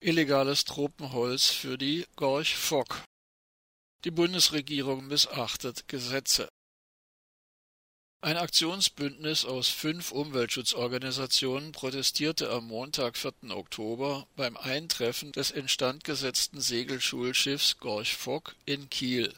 [0.00, 3.02] Illegales Tropenholz für die Gorch Fock.
[4.04, 6.48] Die Bundesregierung missachtet Gesetze.
[8.20, 13.50] Ein Aktionsbündnis aus fünf Umweltschutzorganisationen protestierte am Montag, 4.
[13.50, 19.34] Oktober, beim Eintreffen des instandgesetzten Segelschulschiffs Gorch Fock in Kiel.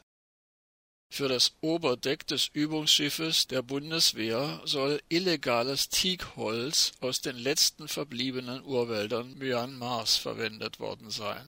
[1.13, 9.35] Für das Oberdeck des Übungsschiffes der Bundeswehr soll illegales Teakholz aus den letzten verbliebenen Urwäldern
[9.37, 11.45] Myanmars verwendet worden sein.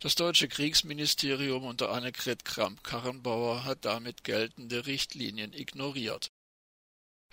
[0.00, 6.30] Das deutsche Kriegsministerium unter Annegret Kramp-Karrenbauer hat damit geltende Richtlinien ignoriert.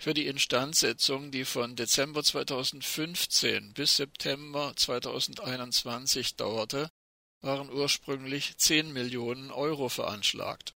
[0.00, 6.88] Für die Instandsetzung, die von Dezember 2015 bis September 2021 dauerte,
[7.40, 10.74] waren ursprünglich 10 Millionen Euro veranschlagt.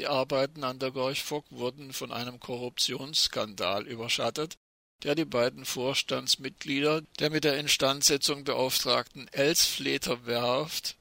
[0.00, 4.56] Die Arbeiten an der Gorch-Fock wurden von einem Korruptionsskandal überschattet,
[5.02, 10.96] der die beiden Vorstandsmitglieder der mit der Instandsetzung beauftragten Elsfleter Werft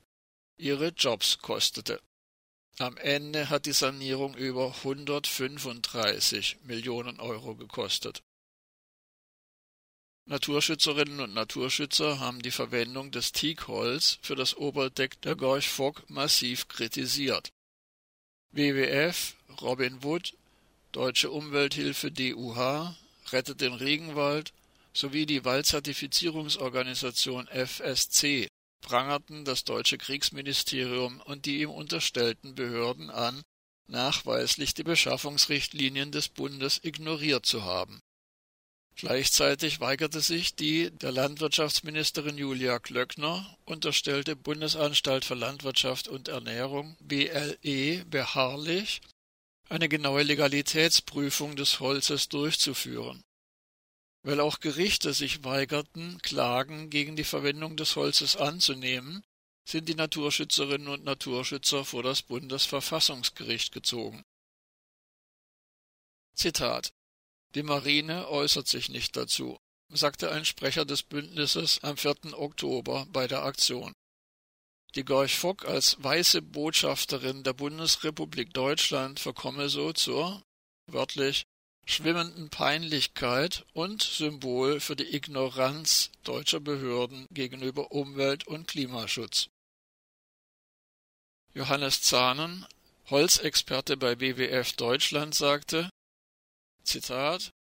[0.57, 2.01] ihre Jobs kostete.
[2.77, 8.21] Am Ende hat die Sanierung über 135 Millionen Euro gekostet.
[10.25, 16.67] Naturschützerinnen und Naturschützer haben die Verwendung des Teakholz für das Oberdeck der Gorch Fock massiv
[16.67, 17.53] kritisiert.
[18.51, 20.33] WWF, Robin Wood,
[20.91, 22.95] Deutsche Umwelthilfe DUH,
[23.31, 24.53] Rettet den Regenwald
[24.91, 28.47] sowie die Waldzertifizierungsorganisation FSC
[28.81, 33.43] prangerten das deutsche Kriegsministerium und die ihm unterstellten Behörden an,
[33.87, 38.01] nachweislich die Beschaffungsrichtlinien des Bundes ignoriert zu haben
[38.99, 48.03] Gleichzeitig weigerte sich die der Landwirtschaftsministerin Julia Klöckner unterstellte Bundesanstalt für Landwirtschaft und Ernährung BLE
[48.09, 48.99] beharrlich,
[49.69, 53.23] eine genaue Legalitätsprüfung des Holzes durchzuführen.
[54.23, 59.23] Weil auch Gerichte sich weigerten, Klagen gegen die Verwendung des Holzes anzunehmen,
[59.63, 64.25] sind die Naturschützerinnen und Naturschützer vor das Bundesverfassungsgericht gezogen.
[66.35, 66.91] Zitat
[67.55, 69.57] die Marine äußert sich nicht dazu,
[69.89, 72.33] sagte ein Sprecher des Bündnisses am 4.
[72.33, 73.93] Oktober bei der Aktion.
[74.95, 80.41] Die Gorch Fock als weiße Botschafterin der Bundesrepublik Deutschland verkomme so zur,
[80.87, 81.43] wörtlich,
[81.85, 89.47] schwimmenden Peinlichkeit und Symbol für die Ignoranz deutscher Behörden gegenüber Umwelt- und Klimaschutz.
[91.53, 92.65] Johannes Zahnen,
[93.09, 95.89] Holzexperte bei WWF Deutschland, sagte,
[96.89, 97.53] Zitat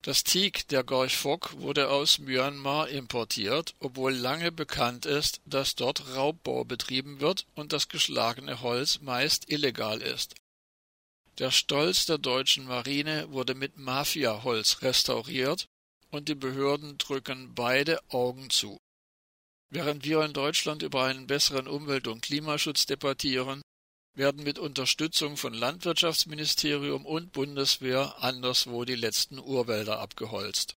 [0.00, 6.14] Das Teak der Gorch Fock wurde aus Myanmar importiert, obwohl lange bekannt ist, dass dort
[6.16, 10.34] Raubbau betrieben wird und das geschlagene Holz meist illegal ist.
[11.36, 15.68] Der Stolz der deutschen Marine wurde mit Mafiaholz restauriert
[16.10, 18.78] und die Behörden drücken beide Augen zu.
[19.68, 23.60] Während wir in Deutschland über einen besseren Umwelt- und Klimaschutz debattieren,
[24.18, 30.76] werden mit Unterstützung von Landwirtschaftsministerium und Bundeswehr anderswo die letzten Urwälder abgeholzt.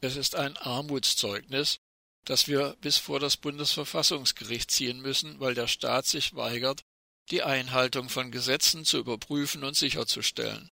[0.00, 1.80] Es ist ein Armutszeugnis,
[2.24, 6.84] das wir bis vor das Bundesverfassungsgericht ziehen müssen, weil der Staat sich weigert,
[7.30, 10.70] die Einhaltung von Gesetzen zu überprüfen und sicherzustellen.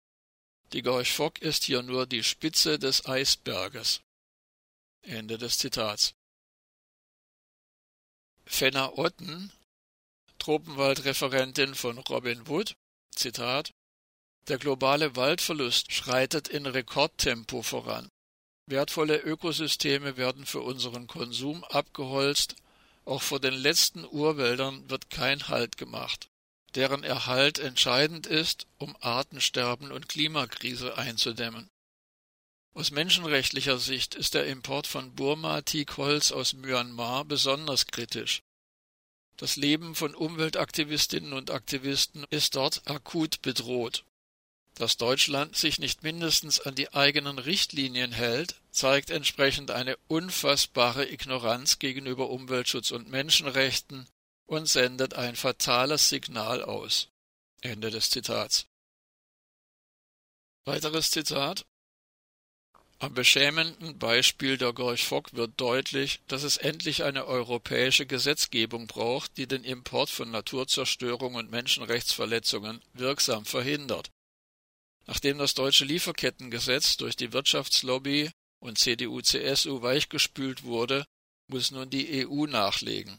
[0.73, 4.01] Die Gorch Fock ist hier nur die Spitze des Eisberges.
[5.01, 6.13] Ende des Zitats.
[8.45, 9.51] Fenner Otten
[10.49, 12.75] Tropenwaldreferentin von Robin Wood,
[13.15, 13.71] Zitat,
[14.47, 18.09] der globale Waldverlust schreitet in Rekordtempo voran.
[18.65, 22.55] Wertvolle Ökosysteme werden für unseren Konsum abgeholzt,
[23.05, 26.29] auch vor den letzten Urwäldern wird kein Halt gemacht,
[26.73, 31.69] deren Erhalt entscheidend ist, um Artensterben und Klimakrise einzudämmen.
[32.73, 38.41] Aus menschenrechtlicher Sicht ist der Import von Burma-Teakholz aus Myanmar besonders kritisch.
[39.39, 44.03] Das Leben von Umweltaktivistinnen und Aktivisten ist dort akut bedroht.
[44.75, 51.79] Dass Deutschland sich nicht mindestens an die eigenen Richtlinien hält, zeigt entsprechend eine unfassbare Ignoranz
[51.79, 54.07] gegenüber Umweltschutz und Menschenrechten
[54.45, 57.07] und sendet ein fatales Signal aus.
[57.61, 58.65] Ende des Zitats.
[60.65, 61.65] Weiteres Zitat
[62.99, 69.37] am beschämenden Beispiel der Gorch Fock wird deutlich, dass es endlich eine europäische Gesetzgebung braucht,
[69.37, 74.11] die den Import von Naturzerstörung und Menschenrechtsverletzungen wirksam verhindert.
[75.07, 81.05] Nachdem das deutsche Lieferkettengesetz durch die Wirtschaftslobby und CDU-CSU weichgespült wurde,
[81.47, 83.17] muss nun die EU nachlegen.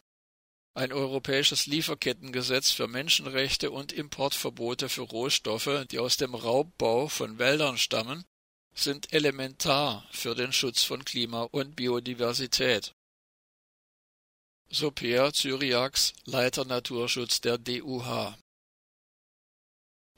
[0.74, 7.76] Ein europäisches Lieferkettengesetz für Menschenrechte und Importverbote für Rohstoffe, die aus dem Raubbau von Wäldern
[7.76, 8.24] stammen,
[8.74, 12.94] sind elementar für den Schutz von Klima und Biodiversität.
[14.68, 18.38] so Cyriax, Leiter Naturschutz der DUH.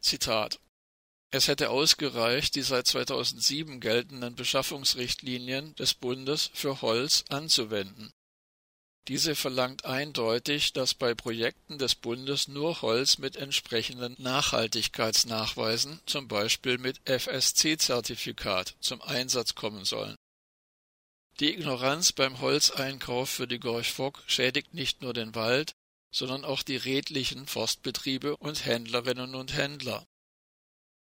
[0.01, 0.59] Zitat
[1.35, 8.13] es hätte ausgereicht, die seit 2007 geltenden Beschaffungsrichtlinien des Bundes für Holz anzuwenden.
[9.09, 16.79] Diese verlangt eindeutig, dass bei Projekten des Bundes nur Holz mit entsprechenden Nachhaltigkeitsnachweisen, zum Beispiel
[16.79, 20.15] mit FSC-Zertifikat, zum Einsatz kommen sollen.
[21.41, 25.73] Die Ignoranz beim Holzeinkauf für die Gorch-Fock schädigt nicht nur den Wald,
[26.13, 30.07] sondern auch die redlichen Forstbetriebe und Händlerinnen und Händler.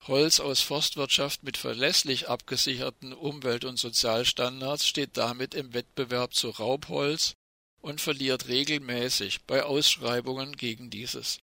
[0.08, 7.36] Holz aus Forstwirtschaft mit verlässlich abgesicherten Umwelt- und Sozialstandards steht damit im Wettbewerb zu Raubholz
[7.82, 11.40] und verliert regelmäßig bei Ausschreibungen gegen dieses.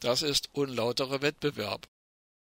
[0.00, 1.88] Das ist unlauterer Wettbewerb,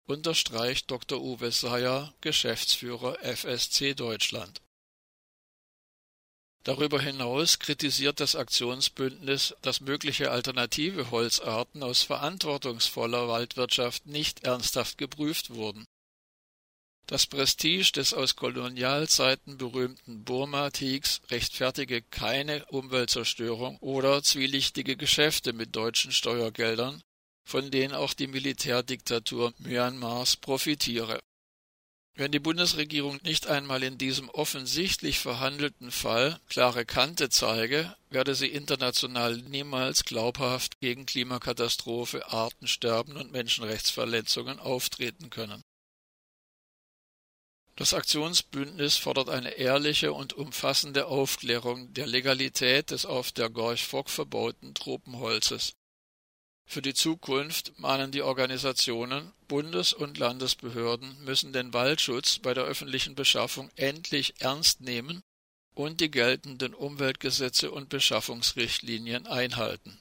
[0.08, 1.22] unterstreicht Dr.
[1.22, 4.62] Uwe Seyer, Geschäftsführer FSC Deutschland.
[6.64, 15.52] Darüber hinaus kritisiert das Aktionsbündnis, dass mögliche alternative Holzarten aus verantwortungsvoller Waldwirtschaft nicht ernsthaft geprüft
[15.52, 15.86] wurden.
[17.08, 26.12] Das Prestige des aus Kolonialzeiten berühmten Burma-Teaks rechtfertige keine Umweltzerstörung oder zwielichtige Geschäfte mit deutschen
[26.12, 27.04] Steuergeldern,
[27.44, 31.22] von denen auch die Militärdiktatur Myanmars profitiere
[32.18, 38.48] wenn die Bundesregierung nicht einmal in diesem offensichtlich verhandelten Fall klare Kante zeige, werde sie
[38.48, 45.62] international niemals glaubhaft gegen Klimakatastrophe, Artensterben und Menschenrechtsverletzungen auftreten können.
[47.78, 54.10] Das Aktionsbündnis fordert eine ehrliche und umfassende Aufklärung der Legalität des auf der Gorch Fock
[54.10, 55.74] verbauten Tropenholzes.
[56.66, 63.14] Für die Zukunft mahnen die Organisationen, Bundes- und Landesbehörden müssen den Waldschutz bei der öffentlichen
[63.14, 65.22] Beschaffung endlich ernst nehmen
[65.74, 70.00] und die geltenden Umweltgesetze und Beschaffungsrichtlinien einhalten